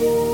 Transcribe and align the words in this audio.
you. 0.00 0.27